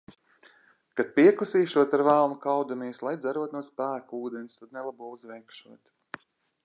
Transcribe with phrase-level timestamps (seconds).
[0.99, 6.27] Kad piekusīšot, ar velnu kaudamies, lai dzerot no spēka ūdens, tad nelabo uzveikšot.